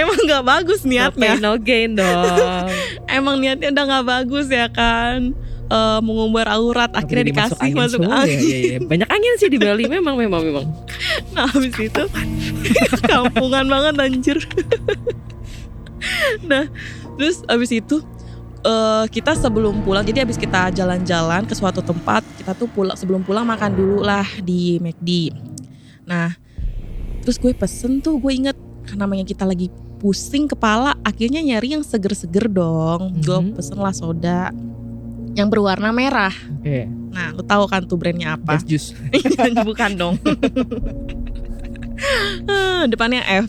Emang 0.00 0.18
nggak 0.28 0.44
bagus 0.44 0.84
No 0.84 0.90
niatnya. 0.92 1.38
pain 1.38 1.40
no 1.40 1.52
gain 1.56 1.96
dong. 1.96 2.68
Emang 3.16 3.40
niatnya 3.40 3.72
udah 3.72 3.84
nggak 3.88 4.06
bagus 4.06 4.46
ya 4.52 4.68
kan. 4.68 5.32
Eh 5.64 6.00
mengumbar 6.04 6.44
aurat 6.52 6.92
akhirnya 6.92 7.32
dikasih 7.32 7.72
masuk 7.72 8.04
angin. 8.04 8.04
semua 8.04 8.28
ya, 8.28 8.36
ya, 8.36 8.58
ya. 8.76 8.78
Banyak 8.84 9.08
angin 9.08 9.32
sih 9.40 9.48
di 9.48 9.56
Bali 9.56 9.88
memang 9.96 10.14
memang 10.14 10.44
memang. 10.44 10.64
Nah 11.32 11.48
habis 11.48 11.72
itu 11.74 12.04
kampungan 13.10 13.64
banget 13.64 13.94
anjir. 13.96 14.38
nah 16.44 16.68
terus 17.16 17.40
habis 17.48 17.72
itu 17.72 18.04
eh, 18.60 19.04
kita 19.08 19.32
sebelum 19.32 19.80
pulang 19.80 20.04
jadi 20.04 20.28
habis 20.28 20.36
kita 20.36 20.68
jalan-jalan 20.68 21.48
ke 21.48 21.56
suatu 21.56 21.80
tempat 21.80 22.20
kita 22.36 22.52
tuh 22.52 22.68
pulang 22.68 22.92
sebelum 22.92 23.24
pulang 23.24 23.48
makan 23.48 23.72
dulu 23.72 24.04
lah 24.04 24.26
di 24.44 24.76
McD. 24.78 25.32
Nah 26.04 26.36
terus 27.24 27.40
gue 27.40 27.56
pesen 27.56 28.04
tuh 28.04 28.20
gue 28.20 28.32
inget 28.36 28.56
karena 28.84 29.08
namanya 29.08 29.24
kita 29.24 29.48
lagi 29.48 29.72
pusing 29.96 30.44
kepala 30.44 30.92
akhirnya 31.00 31.40
nyari 31.40 31.72
yang 31.72 31.80
seger-seger 31.80 32.52
dong. 32.52 33.16
Gue 33.24 33.40
Mhm. 33.40 33.56
pesen 33.56 33.80
lah 33.80 33.96
soda 33.96 34.52
yang 35.34 35.50
berwarna 35.50 35.90
merah. 35.90 36.32
Oke. 36.62 36.86
Nah 37.14 37.34
lu 37.34 37.42
tahu 37.42 37.66
kan 37.66 37.82
tuh 37.84 37.98
brandnya 37.98 38.38
apa? 38.38 38.58
Gas 38.58 38.64
jus. 38.66 38.84
Bukan 39.68 39.90
dong. 39.98 40.14
Eh, 42.44 42.82
Depannya 42.92 43.22
F, 43.22 43.46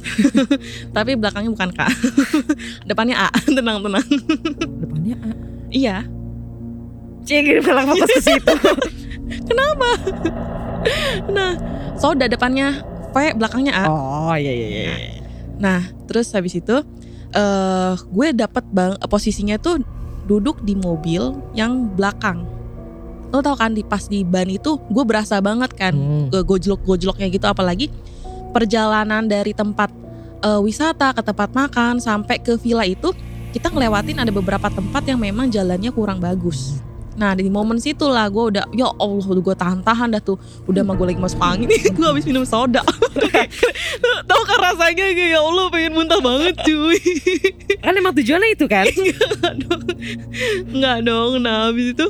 tapi 0.96 1.18
belakangnya 1.18 1.52
bukan 1.52 1.70
K. 1.74 1.80
Depannya 2.86 3.28
A, 3.28 3.30
tenang 3.42 3.82
tenang. 3.82 4.06
Depannya 4.80 5.16
A. 5.18 5.30
Iya, 5.74 5.98
gini 7.26 7.60
malah 7.66 7.84
fokus 7.90 8.10
ke 8.16 8.22
situ. 8.22 8.54
nah 11.34 11.58
soda 11.98 12.30
depannya 12.30 12.86
V, 13.12 13.34
belakangnya 13.36 13.74
A. 13.76 13.84
Oh 13.90 14.36
iya 14.38 14.54
iya 14.54 14.68
iya. 14.70 14.96
Nah 15.58 15.82
terus 16.06 16.30
habis 16.32 16.54
itu 16.56 16.86
eh 17.36 17.94
gue 17.98 18.28
dapat 18.32 18.64
bang 18.72 18.96
posisinya 19.10 19.60
tuh 19.60 19.82
duduk 20.26 20.62
di 20.66 20.74
mobil 20.78 21.38
yang 21.54 21.90
belakang. 21.94 22.44
Lo 23.34 23.42
tau 23.42 23.58
kan 23.58 23.74
di 23.74 23.82
pas 23.82 24.06
di 24.06 24.22
ban 24.22 24.46
itu 24.50 24.78
gue 24.90 25.04
berasa 25.06 25.42
banget 25.42 25.74
kan 25.74 25.94
Hmm. 25.94 26.30
gojlok-gojloknya 26.30 27.28
gitu 27.30 27.46
apalagi 27.50 27.90
perjalanan 28.54 29.26
dari 29.28 29.52
tempat 29.52 29.92
eh, 30.46 30.60
wisata 30.62 31.12
ke 31.12 31.22
tempat 31.26 31.50
makan 31.52 31.98
sampai 32.00 32.40
ke 32.40 32.56
villa 32.62 32.86
itu 32.86 33.12
kita 33.52 33.72
ngelewatin 33.72 34.20
ada 34.20 34.32
beberapa 34.36 34.68
tempat 34.68 35.08
yang 35.08 35.20
memang 35.20 35.48
jalannya 35.48 35.92
kurang 35.92 36.20
bagus. 36.20 36.84
Nah 37.16 37.32
di 37.32 37.48
momen 37.48 37.80
situ 37.80 38.04
lah 38.12 38.28
gue 38.28 38.52
udah 38.52 38.68
ya 38.76 38.92
Allah 38.92 39.24
udah 39.24 39.44
gue 39.44 39.56
tahan-tahan 39.56 40.20
dah 40.20 40.22
tuh 40.22 40.36
udah 40.68 40.84
mah 40.84 41.00
gue 41.00 41.16
lagi 41.16 41.20
masuk 41.20 41.40
angin 41.40 41.72
gue 41.72 42.08
habis 42.08 42.28
minum 42.28 42.44
soda 42.44 42.84
tau 44.30 44.42
kan 44.44 44.60
rasanya 44.60 45.16
kayak 45.16 45.32
ya 45.32 45.40
Allah 45.40 45.72
pengen 45.72 45.96
muntah 45.96 46.20
banget 46.20 46.60
cuy 46.60 47.00
Kan 47.84 47.96
emang 47.96 48.12
tujuannya 48.20 48.50
itu 48.52 48.66
kan? 48.68 48.84
nggak 50.76 50.98
dong 51.08 51.40
nah 51.40 51.72
habis 51.72 51.96
itu 51.96 52.08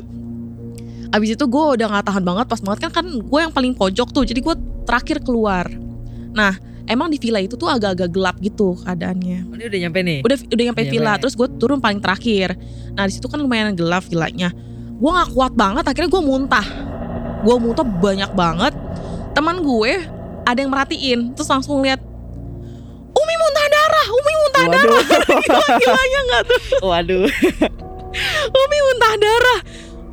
Abis 1.14 1.38
itu 1.38 1.44
gue 1.46 1.64
udah 1.78 1.86
gak 1.86 2.10
tahan 2.10 2.24
banget 2.26 2.46
pas 2.50 2.60
banget 2.60 2.90
kan 2.90 3.00
kan 3.00 3.06
gue 3.06 3.40
yang 3.40 3.54
paling 3.54 3.72
pojok 3.78 4.10
tuh 4.10 4.26
jadi 4.26 4.42
gue 4.42 4.54
terakhir 4.84 5.22
keluar. 5.22 5.70
Nah 6.34 6.58
emang 6.84 7.08
di 7.08 7.16
villa 7.16 7.38
itu 7.38 7.54
tuh 7.54 7.70
agak-agak 7.70 8.10
gelap 8.10 8.36
gitu 8.42 8.74
keadaannya. 8.82 9.46
Oh, 9.48 9.54
udah 9.54 9.80
nyampe 9.86 10.02
nih. 10.02 10.18
Udah 10.26 10.36
udah 10.50 10.64
nyampe 10.66 10.82
Udah 10.82 10.92
villa 10.92 11.12
nyampe. 11.14 11.20
terus 11.24 11.34
gue 11.38 11.48
turun 11.56 11.78
paling 11.78 12.02
terakhir. 12.02 12.58
Nah 12.92 13.06
di 13.06 13.12
situ 13.14 13.30
kan 13.30 13.38
lumayan 13.38 13.72
gelap 13.78 14.02
villanya. 14.10 14.50
Gue 14.96 15.10
nggak 15.12 15.30
kuat 15.32 15.52
banget 15.52 15.84
akhirnya 15.84 16.08
gue 16.08 16.22
muntah. 16.22 16.66
Gue 17.44 17.56
muntah 17.56 17.84
banyak 17.84 18.30
banget. 18.32 18.72
Teman 19.32 19.60
gue 19.60 19.92
ada 20.42 20.56
yang 20.56 20.70
merhatiin 20.70 21.34
terus 21.34 21.50
langsung 21.50 21.82
lihat 21.82 22.00
Umi 23.12 23.34
muntah 23.36 23.66
darah, 23.66 24.06
Umi 24.08 24.32
muntah 24.36 24.64
darah. 24.68 25.02
Waduh. 25.10 25.78
Gilanya 25.80 26.20
nggak 26.22 26.42
tuh? 26.44 26.60
Waduh. 26.80 27.24
Umi 28.62 28.78
muntah 28.82 29.14
darah. 29.16 29.60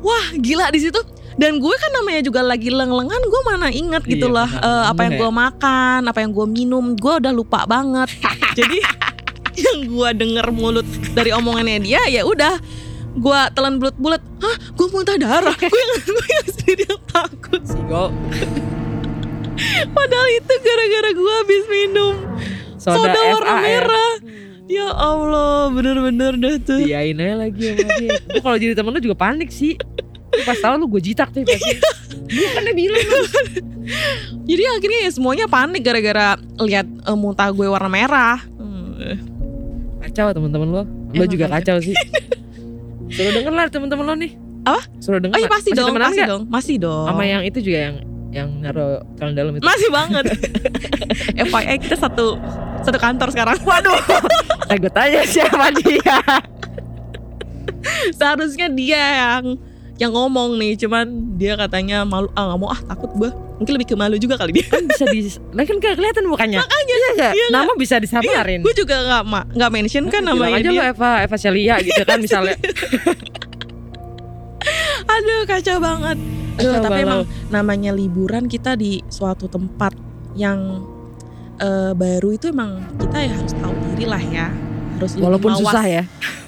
Wah 0.00 0.26
gila 0.36 0.68
di 0.68 0.80
situ. 0.80 1.00
Dan 1.34 1.58
gue 1.58 1.74
kan 1.74 1.90
namanya 1.90 2.22
juga 2.22 2.46
lagi 2.46 2.70
leng-lengan, 2.70 3.18
gue 3.18 3.40
mana 3.42 3.66
inget 3.66 4.06
gitu 4.06 4.30
Iya, 4.30 4.38
lah 4.38 4.50
benar. 4.54 4.70
eh, 4.70 4.84
apa 4.86 5.00
yang 5.02 5.14
gue 5.18 5.30
makan, 5.34 6.00
apa 6.06 6.18
yang 6.22 6.30
gue 6.30 6.46
minum, 6.46 6.84
gue 6.94 7.14
udah 7.18 7.32
lupa 7.34 7.66
banget. 7.66 8.06
Jadi 8.58 8.78
yang 9.58 9.78
gue 9.90 10.08
denger 10.14 10.46
mulut 10.54 10.86
dari 11.10 11.34
omongannya 11.34 11.82
dia 11.82 12.02
ya 12.06 12.22
udah 12.22 12.54
gue 13.14 13.40
telan 13.52 13.78
bulat-bulat 13.78 14.22
hah 14.38 14.56
gue 14.72 14.86
muntah 14.90 15.14
darah 15.14 15.54
gue 15.54 15.70
yang 15.70 16.00
gue 16.04 16.26
yang 16.28 16.46
sendiri 16.50 16.82
yang 16.84 17.02
takut 17.06 17.62
Sigo 17.62 18.04
padahal 19.90 20.28
itu 20.32 20.52
gara-gara 20.58 21.10
gue 21.10 21.32
habis 21.38 21.64
minum 21.68 22.14
soda, 22.76 23.14
warna 23.14 23.54
FAR. 23.54 23.62
merah 23.62 24.12
ya 24.66 24.86
Allah 24.90 25.70
bener-bener 25.70 26.32
dah 26.34 26.54
tuh 26.58 26.80
Diain 26.80 27.14
aja 27.14 27.34
lagi 27.38 27.62
sama 27.70 27.90
dia. 27.96 28.16
Gue 28.18 28.40
kalau 28.42 28.56
jadi 28.56 28.72
temen 28.72 28.90
lu 28.90 29.00
juga 29.00 29.14
panik 29.14 29.48
sih. 29.48 29.76
Lu 30.34 30.42
Pas 30.42 30.56
tahu 30.56 30.74
lu 30.76 30.88
gue 30.88 31.02
jitak 31.04 31.30
tuh 31.30 31.44
pasti. 31.44 31.76
Dia 32.26 32.48
kan 32.50 32.66
bilang 32.72 33.04
jadi 34.42 34.62
akhirnya 34.72 35.00
ya 35.06 35.10
semuanya 35.12 35.46
panik 35.46 35.80
gara-gara 35.80 36.34
lihat 36.58 36.88
eh, 36.88 37.14
muntah 37.14 37.48
gue 37.48 37.66
warna 37.68 37.86
merah 37.86 38.40
Hmm. 38.56 39.20
kacau 40.00 40.32
temen-temen 40.32 40.68
lo. 40.70 40.82
Lo 41.12 41.24
juga 41.28 41.46
kacau. 41.46 41.76
kacau 41.76 41.84
sih. 41.84 41.94
Suruh 43.14 43.32
denger 43.32 43.52
lah 43.52 43.66
temen-temen 43.68 44.04
lo 44.04 44.14
nih. 44.14 44.32
Apa? 44.64 44.80
Suruh 44.98 45.18
denger. 45.18 45.34
oh 45.34 45.40
iya 45.40 45.48
pasti 45.48 45.70
Masih 45.70 45.78
dong 45.78 45.94
pasti 45.94 46.22
dong 46.24 46.42
masih 46.48 46.76
dong 46.78 47.06
Sama 47.06 47.22
yang 47.22 47.42
itu 47.42 47.58
juga 47.60 47.78
yang 47.82 47.96
yang 48.28 48.48
naruh 48.58 48.98
kaleng 49.14 49.34
dalam 49.34 49.52
itu. 49.52 49.62
masih 49.62 49.88
banget 49.88 50.24
FYI 51.46 51.76
kita 51.78 51.94
satu 51.94 52.34
satu 52.80 52.98
kantor 52.98 53.30
sekarang 53.30 53.54
Waduh. 53.68 53.94
Saya 54.64 54.76
gue 54.76 54.90
tanya 54.90 55.20
siapa 55.24 55.68
dia. 55.72 56.18
seharusnya 58.10 58.66
dia 58.68 58.98
yang 58.98 59.60
yang 59.94 60.10
ngomong 60.10 60.58
nih 60.58 60.74
cuman 60.74 61.06
dia 61.38 61.54
katanya 61.54 62.02
malu 62.02 62.26
ah 62.34 62.50
nggak 62.50 62.58
mau 62.58 62.66
ah 62.66 62.80
takut 62.82 63.10
gue 63.14 63.30
mungkin 63.54 63.72
lebih 63.78 63.94
ke 63.94 63.96
malu 63.96 64.18
juga 64.18 64.34
kali 64.34 64.50
dia. 64.58 64.66
Kan 64.66 64.90
bisa 64.90 65.06
di 65.06 65.22
lah 65.54 65.62
kan 65.62 65.78
gak 65.78 65.94
kelihatan 65.94 66.26
mukanya. 66.26 66.58
Makanya 66.66 66.94
iya 66.98 67.08
gak? 67.14 67.32
Iya 67.38 67.46
nama 67.54 67.72
bisa 67.78 68.02
disamarin. 68.02 68.66
Gue 68.66 68.74
juga 68.74 68.98
nggak 68.98 69.22
ma 69.22 69.46
nggak 69.46 69.70
mention 69.70 70.10
kan 70.10 70.26
Bilang 70.26 70.34
namanya 70.42 70.58
aja 70.58 70.66
dia. 70.66 70.74
lo 70.74 70.82
Eva 70.82 71.10
Eva 71.22 71.36
Celia 71.38 71.74
gitu 71.78 72.02
kan 72.02 72.18
misalnya. 72.18 72.58
Aduh 75.14 75.40
kacau 75.46 75.76
banget. 75.78 76.18
Aduh 76.58 76.70
Kacau 76.74 76.82
tapi 76.82 77.00
balau. 77.02 77.06
emang 77.06 77.20
namanya 77.50 77.90
liburan 77.94 78.46
kita 78.46 78.74
di 78.74 78.98
suatu 79.06 79.46
tempat 79.46 79.94
yang 80.34 80.82
eh, 81.58 81.92
baru 81.94 82.34
itu 82.34 82.50
emang 82.50 82.82
kita 82.98 83.18
ya 83.22 83.32
harus 83.38 83.54
tahu 83.54 83.74
diri 83.94 84.04
lah 84.10 84.22
ya. 84.22 84.46
Harus 84.98 85.14
walaupun 85.18 85.54
mawas. 85.54 85.62
susah 85.62 85.84
ya 85.86 86.02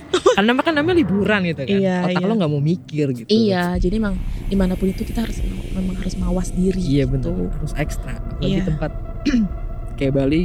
karena 0.37 0.51
kan 0.57 0.73
namanya 0.73 0.97
liburan 0.97 1.41
gitu 1.45 1.63
kan. 1.63 1.69
Iya, 1.73 1.97
otak 2.05 2.19
iya. 2.19 2.27
lo 2.27 2.35
nggak 2.35 2.51
mau 2.51 2.63
mikir 2.63 3.07
gitu. 3.13 3.29
Iya 3.29 3.65
jadi 3.77 3.95
emang 3.97 4.15
di 4.45 4.55
mana 4.55 4.73
pun 4.75 4.87
itu 4.87 5.03
kita 5.03 5.25
harus 5.25 5.39
memang 5.73 5.97
harus 5.97 6.15
mawas 6.15 6.49
diri 6.51 6.79
iya 6.79 7.05
gitu. 7.05 7.33
benar 7.33 7.51
harus 7.53 7.73
ekstra. 7.75 8.15
Apalagi 8.17 8.47
Iya. 8.53 8.65
tempat 8.65 8.91
kayak 9.99 10.13
Bali 10.13 10.43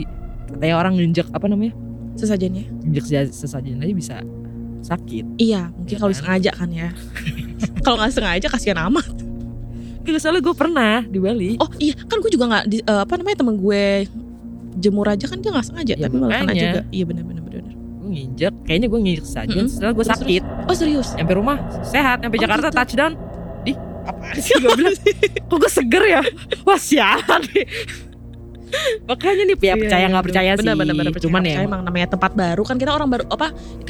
katanya 0.47 0.75
orang 0.77 0.93
nginjek 0.95 1.27
apa 1.29 1.45
namanya? 1.45 1.73
Sesajennya. 2.13 2.65
Nginjek 2.81 3.03
sesa- 3.05 3.31
sesajen 3.31 3.79
aja 3.79 3.93
bisa 3.93 4.15
sakit. 4.81 5.25
Iya 5.37 5.69
mungkin 5.71 5.89
Iya 5.89 5.99
kalau 5.99 6.11
kan? 6.11 6.19
sengaja 6.19 6.51
kan 6.51 6.69
ya. 6.69 6.89
Kalau 7.81 7.97
nggak 7.97 8.13
sengaja 8.13 8.47
kasihan 8.47 8.79
amat. 8.87 9.05
Gak 10.01 10.17
soalnya 10.17 10.41
gue 10.41 10.53
pernah 10.53 11.01
di 11.03 11.17
Bali. 11.17 11.51
Oh 11.57 11.69
iya. 11.77 11.93
Kan 11.95 12.19
gue 12.19 12.29
juga 12.29 12.45
nggak 12.47 12.65
di- 12.67 12.81
eh, 12.81 12.99
apa 12.99 13.13
namanya 13.15 13.37
temen 13.41 13.55
gue 13.55 14.05
jemur 14.73 15.05
aja 15.05 15.25
kan 15.25 15.37
dia 15.37 15.51
nggak 15.51 15.65
sengaja 15.65 15.93
Ya, 15.93 16.07
tapi 16.07 16.15
malah 16.15 16.41
kena 16.41 16.53
juga. 16.53 16.81
Iya 16.89 17.03
benar 17.05 17.23
benar 17.23 17.40
benar 17.40 17.40
gue 17.40 17.40
nginjek 18.11 18.53
kayaknya 18.61 18.87
gue 18.87 18.99
nginjek 18.99 19.25
sesajen 19.25 19.57
Mm-mm. 19.57 19.71
setelah 19.71 19.93
gue 19.93 20.05
sakit. 20.05 20.43
Oh 20.65 20.73
serius? 20.73 21.07
Nyampe 21.13 21.33
rumah 21.33 21.57
sehat 21.81 22.19
nyampe 22.19 22.35
Oh, 22.35 22.41
Jakarta 22.41 22.67
gitu. 22.67 22.77
touchdown 22.77 23.13
di 23.61 23.73
apa 24.01 24.23
sih? 24.37 24.53
gue 24.55 24.71
bilang 24.71 24.95
kok 25.41 25.57
gue 25.57 25.71
seger 25.71 26.03
ya? 26.05 26.21
Wah 26.61 26.77
sialan 26.77 27.41
nih. 27.47 27.65
Makanya 29.03 29.43
nih 29.45 29.57
ya 29.57 29.75
percaya 29.75 30.05
nggak 30.07 30.25
percaya 30.25 30.51
sih 30.51 30.59
benar, 30.61 30.75
benar, 30.75 30.93
benar, 30.93 31.11
percaya, 31.11 31.25
cuman 31.25 31.41
percaya. 31.41 31.57
ya 31.57 31.67
emang 31.67 31.81
namanya 31.81 32.07
tempat 32.09 32.31
baru. 32.33 32.63
Kan 32.63 32.75
kita 32.75 32.91
orang 32.91 33.09
baru 33.09 33.23
apa 33.27 33.47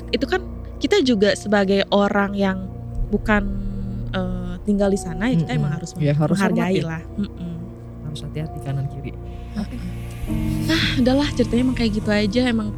itu 0.10 0.26
kan 0.26 0.42
kita 0.78 0.98
juga 1.02 1.34
sebagai 1.34 1.86
orang 1.90 2.34
yang 2.34 2.66
bukan 3.08 3.44
eh, 4.10 4.54
tinggal 4.62 4.88
di 4.88 4.98
sana 4.98 5.26
ya 5.26 5.38
kita 5.38 5.52
Mm-mm. 5.52 5.60
emang 5.60 5.72
harus, 5.76 5.90
Ya, 5.96 6.14
harus 6.14 6.34
menghargai 6.36 6.78
hormatin. 6.78 6.84
lah. 6.84 7.02
Mm-mm. 7.16 7.54
harus 8.04 8.20
hati-hati 8.22 8.60
kanan 8.60 8.86
kiri. 8.88 9.14
Udahlah 10.98 11.28
ceritanya 11.32 11.62
emang 11.64 11.78
kayak 11.78 11.92
gitu 11.94 12.10
aja. 12.10 12.42
Emang 12.46 12.70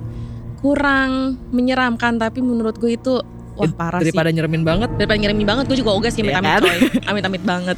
kurang 0.63 1.11
menyeramkan 1.49 2.15
tapi 2.15 2.39
menurut 2.39 2.73
gue 2.75 2.95
itu 2.95 3.19
wah 3.53 3.61
Eh, 3.61 3.69
parah 3.69 3.99
daripada 3.99 4.27
sih 4.27 4.35
nyeremin 4.35 4.63
banget 4.63 4.89
daripada 4.95 5.19
ngirimin 5.19 5.43
banget 5.45 5.65
gue 5.67 5.77
juga 5.77 5.91
ogah 5.91 6.07
sih 6.07 6.21
Iya 6.21 6.33
amit-amit 6.33 6.49
kan? 6.49 6.61
coy 6.63 6.77
amit-amit 7.05 7.43
banget 7.43 7.77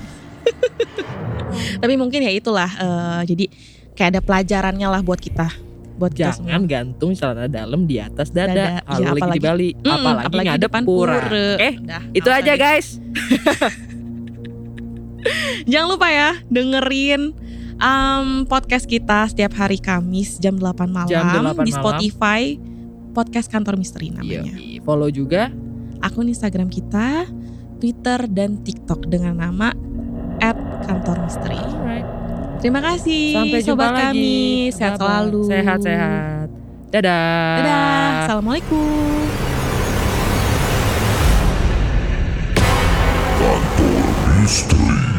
tapi 1.81 1.93
mungkin 1.95 2.19
ya 2.21 2.31
itulah 2.31 2.69
eh, 2.69 3.21
jadi 3.25 3.45
kayak 3.91 4.09
ada 4.09 4.21
pelajarannya 4.21 4.87
lah 4.87 5.01
buat 5.01 5.17
kita 5.17 5.49
buat 5.95 6.11
kita 6.11 6.35
semua 6.35 6.51
jangan 6.51 6.63
gantung 6.65 7.11
celana 7.11 7.47
dalam 7.47 7.83
di 7.83 7.97
atas 7.97 8.27
dada, 8.29 8.51
Dada. 8.51 8.67
kalau 8.83 8.99
Iya, 8.99 9.07
lagi 9.07 9.15
di 9.15 9.17
apalagi- 9.17 9.41
Bali 9.41 9.69
Mm, 9.73 10.05
apalagi, 10.21 10.47
ngadep 10.51 10.63
depan 10.67 10.81
pura 10.83 11.13
pura. 11.17 11.45
oke 11.55 11.69
Dah, 11.81 12.01
itu 12.13 12.29
aja 12.29 12.43
deh. 12.45 12.57
guys 12.57 12.87
Jangan 15.65 15.87
lupa 15.89 16.07
ya 16.07 16.37
dengerin 16.45 17.33
um, 17.77 18.27
podcast 18.45 18.85
kita 18.85 19.25
setiap 19.25 19.57
hari 19.57 19.79
Kamis 19.79 20.37
jam 20.37 20.53
8 20.53 20.85
malam 20.85 21.09
Jam 21.09 21.25
8 21.25 21.65
di 21.65 21.71
malam. 21.71 21.79
Spotify 21.81 22.41
podcast 23.15 23.47
kantor 23.47 23.79
misteri 23.79 24.11
namanya. 24.11 24.51
follow 24.83 25.07
juga 25.07 25.47
Akun 26.03 26.27
Instagram 26.27 26.67
kita, 26.67 27.25
Twitter 27.79 28.27
dan 28.27 28.59
TikTok 28.61 29.07
dengan 29.07 29.39
nama 29.39 29.71
@kantormisteri. 30.85 31.57
Terima 32.59 32.83
kasih 32.83 33.33
sampai 33.39 33.59
jumpa 33.63 33.87
sobat 33.87 33.91
lagi 33.95 34.03
kami, 34.03 34.35
sehat 34.75 34.99
selalu. 34.99 35.41
sehat 35.47 35.79
sehat 35.79 36.47
dadah 36.91 37.55
Dadah, 37.63 38.09
assalamualaikum. 38.27 39.23
Misteri. 44.45 45.14